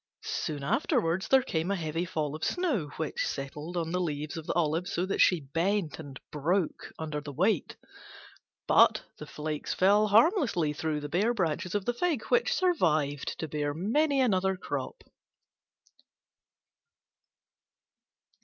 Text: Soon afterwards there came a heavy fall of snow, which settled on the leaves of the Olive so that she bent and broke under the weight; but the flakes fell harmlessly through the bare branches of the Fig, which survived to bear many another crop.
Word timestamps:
Soon 0.23 0.63
afterwards 0.63 1.27
there 1.27 1.43
came 1.43 1.69
a 1.69 1.75
heavy 1.75 2.05
fall 2.05 2.35
of 2.35 2.43
snow, 2.43 2.87
which 2.97 3.27
settled 3.27 3.77
on 3.77 3.91
the 3.91 4.01
leaves 4.01 4.35
of 4.35 4.47
the 4.47 4.53
Olive 4.53 4.87
so 4.87 5.05
that 5.05 5.21
she 5.21 5.39
bent 5.41 5.99
and 5.99 6.19
broke 6.31 6.91
under 6.97 7.21
the 7.21 7.31
weight; 7.31 7.75
but 8.67 9.03
the 9.19 9.27
flakes 9.27 9.75
fell 9.75 10.07
harmlessly 10.07 10.73
through 10.73 11.01
the 11.01 11.07
bare 11.07 11.35
branches 11.35 11.75
of 11.75 11.85
the 11.85 11.93
Fig, 11.93 12.23
which 12.29 12.51
survived 12.51 13.37
to 13.37 13.47
bear 13.47 13.75
many 13.75 14.19
another 14.21 14.57
crop. 14.57 15.03